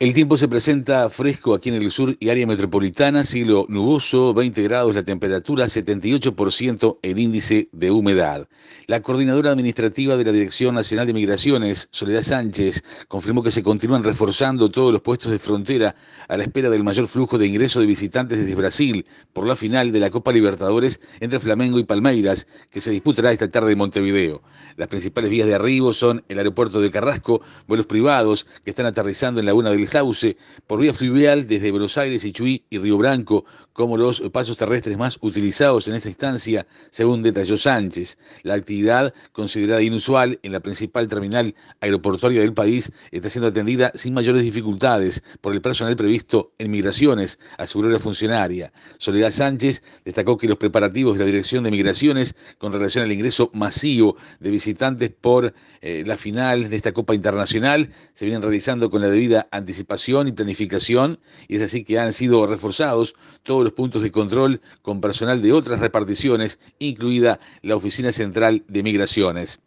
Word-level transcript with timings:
El 0.00 0.14
tiempo 0.14 0.36
se 0.36 0.46
presenta 0.46 1.10
fresco 1.10 1.54
aquí 1.54 1.70
en 1.70 1.74
el 1.74 1.90
sur 1.90 2.16
y 2.20 2.28
área 2.28 2.46
metropolitana, 2.46 3.24
cielo 3.24 3.66
nuboso, 3.68 4.32
20 4.32 4.62
grados 4.62 4.94
la 4.94 5.02
temperatura, 5.02 5.66
78% 5.66 6.98
el 7.02 7.18
índice 7.18 7.68
de 7.72 7.90
humedad. 7.90 8.46
La 8.86 9.02
coordinadora 9.02 9.50
administrativa 9.50 10.16
de 10.16 10.24
la 10.24 10.30
Dirección 10.30 10.76
Nacional 10.76 11.08
de 11.08 11.14
Migraciones, 11.14 11.88
Soledad 11.90 12.22
Sánchez, 12.22 12.84
confirmó 13.08 13.42
que 13.42 13.50
se 13.50 13.64
continúan 13.64 14.04
reforzando 14.04 14.70
todos 14.70 14.92
los 14.92 15.02
puestos 15.02 15.32
de 15.32 15.40
frontera 15.40 15.96
a 16.28 16.36
la 16.36 16.44
espera 16.44 16.70
del 16.70 16.84
mayor 16.84 17.08
flujo 17.08 17.36
de 17.36 17.48
ingreso 17.48 17.80
de 17.80 17.86
visitantes 17.86 18.38
desde 18.38 18.54
Brasil 18.54 19.04
por 19.32 19.48
la 19.48 19.56
final 19.56 19.90
de 19.90 19.98
la 19.98 20.10
Copa 20.10 20.30
Libertadores 20.30 21.00
entre 21.18 21.40
Flamengo 21.40 21.80
y 21.80 21.84
Palmeiras, 21.84 22.46
que 22.70 22.80
se 22.80 22.92
disputará 22.92 23.32
esta 23.32 23.50
tarde 23.50 23.72
en 23.72 23.78
Montevideo. 23.78 24.42
Las 24.76 24.86
principales 24.86 25.28
vías 25.28 25.48
de 25.48 25.56
arribo 25.56 25.92
son 25.92 26.24
el 26.28 26.38
aeropuerto 26.38 26.80
de 26.80 26.92
Carrasco, 26.92 27.40
vuelos 27.66 27.86
privados 27.86 28.46
que 28.62 28.70
están 28.70 28.86
aterrizando 28.86 29.40
en 29.40 29.46
Laguna 29.46 29.70
del 29.70 29.87
Sauce, 29.88 30.36
por 30.66 30.80
vía 30.80 30.92
fluvial 30.92 31.48
desde 31.48 31.70
Buenos 31.70 31.98
Aires, 31.98 32.24
Ichuí 32.24 32.64
y 32.70 32.78
Río 32.78 32.98
Branco, 32.98 33.44
como 33.72 33.96
los 33.96 34.20
pasos 34.32 34.56
terrestres 34.56 34.98
más 34.98 35.18
utilizados 35.20 35.86
en 35.88 35.94
esta 35.94 36.08
instancia, 36.08 36.66
según 36.90 37.22
detalló 37.22 37.56
Sánchez. 37.56 38.18
La 38.42 38.54
actividad, 38.54 39.14
considerada 39.32 39.80
inusual 39.82 40.38
en 40.42 40.52
la 40.52 40.60
principal 40.60 41.08
terminal 41.08 41.54
aeroportuaria 41.80 42.40
del 42.40 42.52
país, 42.52 42.92
está 43.12 43.28
siendo 43.28 43.48
atendida 43.48 43.92
sin 43.94 44.14
mayores 44.14 44.42
dificultades 44.42 45.22
por 45.40 45.54
el 45.54 45.62
personal 45.62 45.96
previsto 45.96 46.52
en 46.58 46.70
migraciones, 46.70 47.38
aseguró 47.56 47.88
la 47.88 47.98
funcionaria. 47.98 48.72
Soledad 48.98 49.30
Sánchez 49.30 49.82
destacó 50.04 50.36
que 50.36 50.48
los 50.48 50.58
preparativos 50.58 51.14
de 51.14 51.20
la 51.20 51.26
Dirección 51.26 51.64
de 51.64 51.70
Migraciones 51.70 52.34
con 52.58 52.72
relación 52.72 53.04
al 53.04 53.12
ingreso 53.12 53.50
masivo 53.54 54.16
de 54.40 54.50
visitantes 54.50 55.10
por 55.10 55.54
eh, 55.80 56.02
la 56.04 56.16
final 56.16 56.68
de 56.68 56.76
esta 56.76 56.92
Copa 56.92 57.14
Internacional 57.14 57.90
se 58.12 58.24
vienen 58.24 58.42
realizando 58.42 58.90
con 58.90 59.00
la 59.00 59.08
debida 59.08 59.46
anticipación 59.52 59.77
y 59.80 60.32
planificación, 60.32 61.20
y 61.48 61.56
es 61.56 61.62
así 61.62 61.84
que 61.84 61.98
han 61.98 62.12
sido 62.12 62.46
reforzados 62.46 63.14
todos 63.42 63.64
los 63.64 63.72
puntos 63.72 64.02
de 64.02 64.10
control 64.10 64.60
con 64.82 65.00
personal 65.00 65.42
de 65.42 65.52
otras 65.52 65.80
reparticiones, 65.80 66.58
incluida 66.78 67.40
la 67.62 67.76
Oficina 67.76 68.12
Central 68.12 68.64
de 68.68 68.82
Migraciones. 68.82 69.60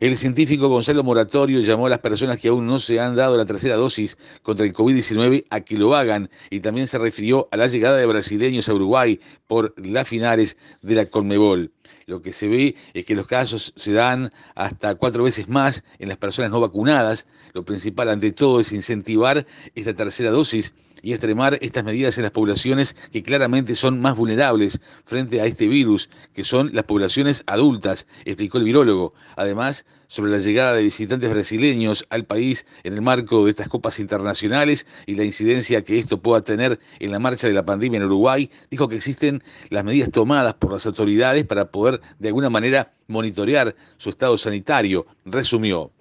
El 0.00 0.16
científico 0.16 0.68
Gonzalo 0.68 1.04
Moratorio 1.04 1.60
llamó 1.60 1.86
a 1.86 1.90
las 1.90 1.98
personas 1.98 2.38
que 2.38 2.48
aún 2.48 2.66
no 2.66 2.78
se 2.78 3.00
han 3.00 3.16
dado 3.16 3.36
la 3.36 3.46
tercera 3.46 3.76
dosis 3.76 4.16
contra 4.42 4.64
el 4.64 4.72
COVID-19 4.72 5.46
a 5.50 5.60
que 5.60 5.76
lo 5.76 5.94
hagan 5.94 6.30
y 6.50 6.60
también 6.60 6.86
se 6.86 6.98
refirió 6.98 7.48
a 7.50 7.56
la 7.56 7.66
llegada 7.66 7.98
de 7.98 8.06
brasileños 8.06 8.68
a 8.68 8.74
Uruguay 8.74 9.20
por 9.46 9.74
las 9.76 10.08
finales 10.08 10.56
de 10.82 10.94
la 10.94 11.06
Conmebol. 11.06 11.72
Lo 12.06 12.22
que 12.22 12.32
se 12.32 12.48
ve 12.48 12.76
es 12.94 13.04
que 13.04 13.14
los 13.14 13.26
casos 13.26 13.72
se 13.76 13.92
dan 13.92 14.30
hasta 14.54 14.94
cuatro 14.94 15.24
veces 15.24 15.48
más 15.48 15.84
en 15.98 16.08
las 16.08 16.18
personas 16.18 16.50
no 16.50 16.60
vacunadas. 16.60 17.26
Lo 17.52 17.64
principal 17.64 18.08
ante 18.08 18.32
todo 18.32 18.60
es 18.60 18.72
incentivar 18.72 19.46
esta 19.74 19.94
tercera 19.94 20.30
dosis 20.30 20.74
y 21.02 21.12
extremar 21.12 21.58
estas 21.60 21.84
medidas 21.84 22.16
en 22.18 22.22
las 22.22 22.32
poblaciones 22.32 22.96
que 23.12 23.22
claramente 23.22 23.74
son 23.74 24.00
más 24.00 24.16
vulnerables 24.16 24.80
frente 25.04 25.40
a 25.40 25.46
este 25.46 25.68
virus, 25.68 26.08
que 26.32 26.44
son 26.44 26.70
las 26.74 26.84
poblaciones 26.84 27.42
adultas, 27.46 28.06
explicó 28.24 28.58
el 28.58 28.64
virólogo. 28.64 29.14
Además, 29.36 29.86
sobre 30.08 30.30
la 30.30 30.38
llegada 30.38 30.74
de 30.74 30.82
visitantes 30.82 31.30
brasileños 31.30 32.06
al 32.10 32.24
país 32.24 32.66
en 32.82 32.94
el 32.94 33.02
marco 33.02 33.44
de 33.44 33.50
estas 33.50 33.68
copas 33.68 33.98
internacionales 34.00 34.86
y 35.06 35.14
la 35.14 35.24
incidencia 35.24 35.84
que 35.84 35.98
esto 35.98 36.20
pueda 36.20 36.42
tener 36.42 36.80
en 36.98 37.12
la 37.12 37.18
marcha 37.18 37.46
de 37.46 37.54
la 37.54 37.64
pandemia 37.64 37.98
en 37.98 38.04
Uruguay, 38.04 38.50
dijo 38.70 38.88
que 38.88 38.96
existen 38.96 39.42
las 39.68 39.84
medidas 39.84 40.10
tomadas 40.10 40.54
por 40.54 40.72
las 40.72 40.86
autoridades 40.86 41.44
para 41.44 41.70
poder 41.70 42.00
de 42.18 42.28
alguna 42.28 42.50
manera 42.50 42.92
monitorear 43.06 43.76
su 43.98 44.10
estado 44.10 44.36
sanitario, 44.38 45.06
resumió. 45.24 45.92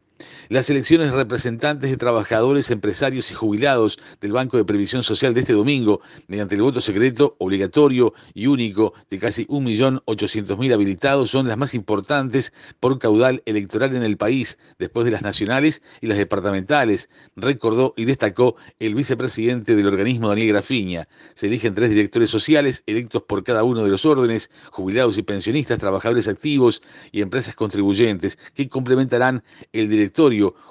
Las 0.49 0.69
elecciones 0.69 1.11
representantes 1.11 1.89
de 1.89 1.97
trabajadores, 1.97 2.71
empresarios 2.71 3.29
y 3.31 3.33
jubilados 3.33 3.99
del 4.21 4.31
Banco 4.31 4.57
de 4.57 4.65
Previsión 4.65 5.03
Social 5.03 5.33
de 5.33 5.41
este 5.41 5.53
domingo, 5.53 6.01
mediante 6.27 6.55
el 6.55 6.61
voto 6.61 6.81
secreto 6.81 7.35
obligatorio 7.39 8.13
y 8.33 8.47
único 8.47 8.93
de 9.09 9.19
casi 9.19 9.45
1.800.000 9.47 10.73
habilitados, 10.73 11.29
son 11.29 11.47
las 11.47 11.57
más 11.57 11.73
importantes 11.75 12.53
por 12.79 12.97
caudal 12.97 13.43
electoral 13.45 13.95
en 13.95 14.03
el 14.03 14.17
país, 14.17 14.57
después 14.79 15.05
de 15.05 15.11
las 15.11 15.21
nacionales 15.21 15.83
y 16.01 16.07
las 16.07 16.17
departamentales, 16.17 17.09
recordó 17.35 17.93
y 17.97 18.05
destacó 18.05 18.55
el 18.79 18.95
vicepresidente 18.95 19.75
del 19.75 19.87
organismo 19.87 20.29
Daniel 20.29 20.49
Grafiña. 20.49 21.07
Se 21.35 21.47
eligen 21.47 21.73
tres 21.73 21.89
directores 21.89 22.29
sociales 22.29 22.83
electos 22.87 23.23
por 23.23 23.43
cada 23.43 23.63
uno 23.63 23.83
de 23.83 23.89
los 23.89 24.05
órdenes, 24.05 24.49
jubilados 24.71 25.17
y 25.17 25.23
pensionistas, 25.23 25.77
trabajadores 25.77 26.27
activos 26.27 26.81
y 27.11 27.21
empresas 27.21 27.55
contribuyentes, 27.55 28.39
que 28.55 28.69
complementarán 28.69 29.43
el 29.73 29.89
director 29.89 30.06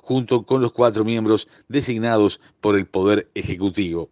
junto 0.02 0.44
con 0.44 0.60
los 0.60 0.72
cuatro 0.72 1.04
miembros 1.04 1.48
designados 1.68 2.40
por 2.60 2.76
el 2.76 2.86
Poder 2.86 3.28
Ejecutivo. 3.34 4.10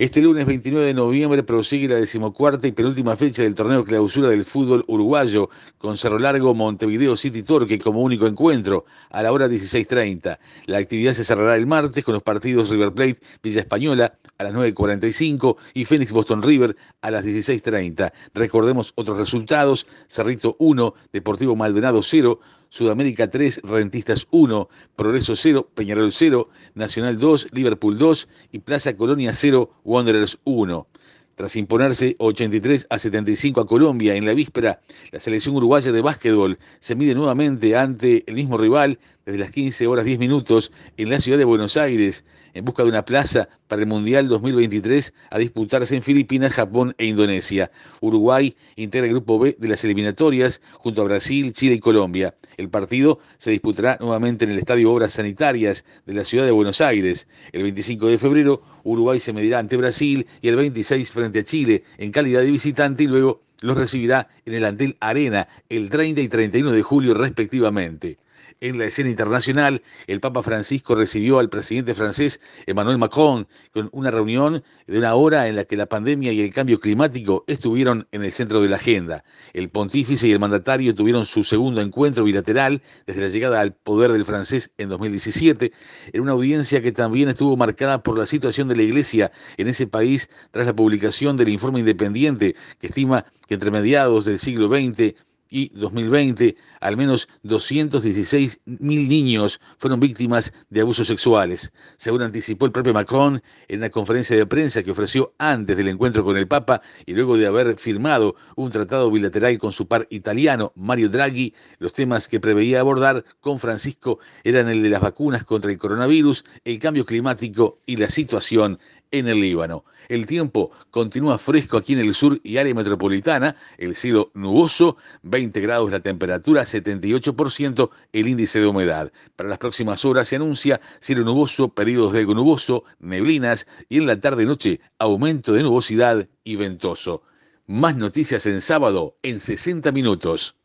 Este 0.00 0.20
lunes 0.20 0.44
29 0.46 0.86
de 0.86 0.94
noviembre 0.94 1.44
prosigue 1.44 1.88
la 1.88 1.94
decimocuarta 1.94 2.66
y 2.66 2.72
penúltima 2.72 3.14
fecha 3.14 3.42
del 3.42 3.54
torneo 3.54 3.84
clausura 3.84 4.28
del 4.28 4.44
fútbol 4.44 4.84
uruguayo 4.88 5.50
con 5.78 5.96
Cerro 5.96 6.18
Largo 6.18 6.52
Montevideo 6.52 7.16
City 7.16 7.44
Torque 7.44 7.78
como 7.78 8.00
único 8.00 8.26
encuentro 8.26 8.86
a 9.10 9.22
la 9.22 9.30
hora 9.30 9.46
16.30. 9.46 10.38
La 10.66 10.78
actividad 10.78 11.12
se 11.12 11.22
cerrará 11.22 11.54
el 11.54 11.68
martes 11.68 12.04
con 12.04 12.14
los 12.14 12.24
partidos 12.24 12.70
River 12.70 12.92
Plate 12.92 13.18
Villa 13.40 13.60
Española 13.60 14.18
a 14.36 14.42
las 14.42 14.52
9.45 14.52 15.56
y 15.74 15.84
Phoenix 15.84 16.10
Boston 16.10 16.42
River 16.42 16.76
a 17.00 17.12
las 17.12 17.24
16.30. 17.24 18.12
Recordemos 18.34 18.92
otros 18.96 19.16
resultados, 19.16 19.86
Cerrito 20.08 20.56
1, 20.58 20.92
Deportivo 21.12 21.54
Maldonado 21.54 22.02
0, 22.02 22.40
Sudamérica 22.74 23.30
3, 23.30 23.60
Rentistas 23.62 24.26
1, 24.32 24.68
Progreso 24.96 25.36
0, 25.36 25.70
Peñarol 25.76 26.12
0, 26.12 26.48
Nacional 26.74 27.20
2, 27.20 27.46
Liverpool 27.52 27.98
2 27.98 28.28
y 28.50 28.58
Plaza 28.58 28.96
Colonia 28.96 29.32
0, 29.32 29.70
Wanderers 29.84 30.40
1. 30.42 30.88
Tras 31.36 31.54
imponerse 31.54 32.16
83 32.18 32.88
a 32.90 32.98
75 32.98 33.60
a 33.60 33.66
Colombia 33.68 34.16
en 34.16 34.26
la 34.26 34.34
víspera, 34.34 34.80
la 35.12 35.20
selección 35.20 35.54
uruguaya 35.54 35.92
de 35.92 36.02
básquetbol 36.02 36.58
se 36.80 36.96
mide 36.96 37.14
nuevamente 37.14 37.76
ante 37.76 38.24
el 38.26 38.34
mismo 38.34 38.58
rival 38.58 38.98
desde 39.26 39.38
las 39.38 39.50
15 39.50 39.86
horas 39.86 40.04
10 40.04 40.18
minutos 40.18 40.72
en 40.96 41.10
la 41.10 41.20
ciudad 41.20 41.38
de 41.38 41.44
Buenos 41.44 41.76
Aires 41.76 42.24
en 42.52 42.64
busca 42.64 42.84
de 42.84 42.88
una 42.88 43.04
plaza 43.04 43.48
para 43.66 43.82
el 43.82 43.88
Mundial 43.88 44.28
2023 44.28 45.12
a 45.30 45.38
disputarse 45.38 45.96
en 45.96 46.02
Filipinas, 46.02 46.52
Japón 46.54 46.94
e 46.98 47.06
Indonesia. 47.06 47.70
Uruguay 48.00 48.54
integra 48.76 49.06
el 49.06 49.14
grupo 49.14 49.38
B 49.38 49.56
de 49.58 49.68
las 49.68 49.82
eliminatorias 49.84 50.60
junto 50.74 51.02
a 51.02 51.04
Brasil, 51.04 51.52
Chile 51.52 51.74
y 51.74 51.80
Colombia. 51.80 52.36
El 52.56 52.68
partido 52.68 53.18
se 53.38 53.50
disputará 53.50 53.96
nuevamente 54.00 54.44
en 54.44 54.52
el 54.52 54.58
Estadio 54.58 54.92
Obras 54.92 55.14
Sanitarias 55.14 55.84
de 56.06 56.14
la 56.14 56.24
ciudad 56.24 56.44
de 56.44 56.52
Buenos 56.52 56.80
Aires. 56.80 57.26
El 57.52 57.64
25 57.64 58.06
de 58.06 58.18
febrero, 58.18 58.62
Uruguay 58.84 59.18
se 59.18 59.32
medirá 59.32 59.58
ante 59.58 59.76
Brasil 59.76 60.26
y 60.40 60.48
el 60.48 60.56
26 60.56 61.10
frente 61.10 61.40
a 61.40 61.44
Chile 61.44 61.82
en 61.98 62.12
calidad 62.12 62.42
de 62.42 62.50
visitante 62.50 63.04
y 63.04 63.06
luego 63.08 63.42
los 63.62 63.76
recibirá 63.76 64.28
en 64.44 64.54
el 64.54 64.64
Antel 64.64 64.96
Arena 65.00 65.48
el 65.68 65.88
30 65.88 66.20
y 66.20 66.28
31 66.28 66.70
de 66.70 66.82
julio 66.82 67.14
respectivamente. 67.14 68.18
En 68.60 68.78
la 68.78 68.86
escena 68.86 69.10
internacional, 69.10 69.82
el 70.06 70.20
Papa 70.20 70.42
Francisco 70.42 70.94
recibió 70.94 71.38
al 71.38 71.50
presidente 71.50 71.94
francés 71.94 72.40
Emmanuel 72.66 72.98
Macron 72.98 73.46
con 73.72 73.88
una 73.92 74.10
reunión 74.10 74.62
de 74.86 74.98
una 74.98 75.14
hora 75.14 75.48
en 75.48 75.56
la 75.56 75.64
que 75.64 75.76
la 75.76 75.86
pandemia 75.86 76.32
y 76.32 76.40
el 76.40 76.52
cambio 76.52 76.80
climático 76.80 77.44
estuvieron 77.46 78.06
en 78.12 78.24
el 78.24 78.32
centro 78.32 78.62
de 78.62 78.68
la 78.68 78.76
agenda. 78.76 79.24
El 79.52 79.68
pontífice 79.68 80.28
y 80.28 80.32
el 80.32 80.40
mandatario 80.40 80.94
tuvieron 80.94 81.26
su 81.26 81.44
segundo 81.44 81.80
encuentro 81.80 82.24
bilateral 82.24 82.82
desde 83.06 83.22
la 83.22 83.28
llegada 83.28 83.60
al 83.60 83.74
poder 83.74 84.12
del 84.12 84.24
francés 84.24 84.70
en 84.78 84.88
2017, 84.88 85.72
en 86.12 86.20
una 86.20 86.32
audiencia 86.32 86.80
que 86.80 86.92
también 86.92 87.28
estuvo 87.28 87.56
marcada 87.56 88.02
por 88.02 88.18
la 88.18 88.26
situación 88.26 88.68
de 88.68 88.76
la 88.76 88.82
Iglesia 88.82 89.32
en 89.56 89.68
ese 89.68 89.86
país 89.86 90.30
tras 90.50 90.66
la 90.66 90.74
publicación 90.74 91.36
del 91.36 91.48
informe 91.48 91.80
independiente 91.80 92.54
que 92.78 92.86
estima 92.86 93.26
que 93.46 93.54
entre 93.54 93.70
mediados 93.70 94.24
del 94.24 94.38
siglo 94.38 94.68
XX 94.68 95.14
y 95.54 95.70
2020, 95.72 96.56
al 96.80 96.96
menos 96.96 97.28
216 97.44 98.60
mil 98.64 99.08
niños 99.08 99.60
fueron 99.78 100.00
víctimas 100.00 100.52
de 100.68 100.80
abusos 100.80 101.06
sexuales, 101.06 101.72
según 101.96 102.22
anticipó 102.22 102.66
el 102.66 102.72
propio 102.72 102.92
Macron 102.92 103.40
en 103.68 103.78
una 103.78 103.88
conferencia 103.88 104.36
de 104.36 104.46
prensa 104.46 104.82
que 104.82 104.90
ofreció 104.90 105.32
antes 105.38 105.76
del 105.76 105.86
encuentro 105.86 106.24
con 106.24 106.36
el 106.36 106.48
Papa 106.48 106.82
y 107.06 107.12
luego 107.12 107.36
de 107.36 107.46
haber 107.46 107.78
firmado 107.78 108.34
un 108.56 108.70
tratado 108.70 109.08
bilateral 109.12 109.56
con 109.58 109.70
su 109.70 109.86
par 109.86 110.08
italiano, 110.10 110.72
Mario 110.74 111.08
Draghi. 111.08 111.54
Los 111.78 111.92
temas 111.92 112.26
que 112.26 112.40
preveía 112.40 112.80
abordar 112.80 113.24
con 113.38 113.60
Francisco 113.60 114.18
eran 114.42 114.68
el 114.68 114.82
de 114.82 114.90
las 114.90 115.02
vacunas 115.02 115.44
contra 115.44 115.70
el 115.70 115.78
coronavirus, 115.78 116.44
el 116.64 116.80
cambio 116.80 117.06
climático 117.06 117.78
y 117.86 117.96
la 117.96 118.08
situación 118.08 118.80
en 119.14 119.28
el 119.28 119.40
Líbano. 119.40 119.84
El 120.08 120.26
tiempo 120.26 120.72
continúa 120.90 121.38
fresco 121.38 121.76
aquí 121.76 121.92
en 121.92 122.00
el 122.00 122.14
sur 122.14 122.40
y 122.42 122.56
área 122.56 122.74
metropolitana, 122.74 123.56
el 123.78 123.94
cielo 123.94 124.30
nuboso, 124.34 124.96
20 125.22 125.60
grados 125.60 125.92
la 125.92 126.00
temperatura, 126.00 126.62
78% 126.62 127.90
el 128.12 128.28
índice 128.28 128.60
de 128.60 128.66
humedad. 128.66 129.12
Para 129.36 129.48
las 129.48 129.58
próximas 129.58 130.04
horas 130.04 130.28
se 130.28 130.36
anuncia 130.36 130.80
cielo 130.98 131.24
nuboso, 131.24 131.68
periodos 131.68 132.12
de 132.12 132.24
nuboso, 132.26 132.84
neblinas 132.98 133.68
y 133.88 133.98
en 133.98 134.06
la 134.06 134.20
tarde-noche 134.20 134.80
aumento 134.98 135.52
de 135.52 135.62
nubosidad 135.62 136.28
y 136.42 136.56
ventoso. 136.56 137.22
Más 137.66 137.96
noticias 137.96 138.44
en 138.46 138.60
sábado 138.60 139.16
en 139.22 139.40
60 139.40 139.92
minutos. 139.92 140.56